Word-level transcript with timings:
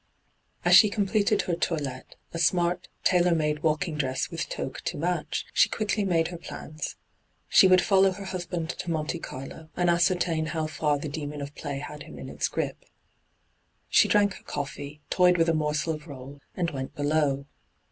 As 0.65 0.75
she 0.75 0.89
completed 0.89 1.43
her 1.43 1.53
toilette, 1.53 2.15
a 2.33 2.39
smart 2.39 2.87
tailor 3.03 3.35
hyGoo>^lc 3.35 3.47
ENTRAPPED 3.49 3.63
183 3.63 3.93
made 3.99 4.01
walkiog 4.01 4.15
^rera 4.15 4.31
with 4.31 4.49
toque 4.49 4.81
to 4.83 4.97
match, 4.97 5.45
she 5.53 5.69
quickly 5.69 6.03
made 6.03 6.29
her 6.29 6.39
plans. 6.39 6.95
She 7.47 7.67
would 7.67 7.81
follow 7.83 8.09
her 8.13 8.25
hashand 8.25 8.69
to 8.69 8.89
Monte 8.89 9.19
Carlo, 9.19 9.69
and 9.77 9.91
ascertain 9.91 10.47
how 10.47 10.65
far 10.65 10.97
the 10.97 11.07
demrtn 11.07 11.43
of 11.43 11.53
play 11.53 11.77
had 11.77 12.01
him 12.01 12.17
in 12.17 12.29
its 12.29 12.49
gnp. 12.49 12.73
She 13.89 14.07
drank 14.07 14.33
her 14.37 14.43
coffee, 14.43 15.01
toyed 15.11 15.37
with 15.37 15.49
a 15.49 15.53
morsel 15.53 15.93
of 15.93 16.07
roll, 16.07 16.39
and 16.57 16.71
went 16.71 16.95
below. 16.95 17.45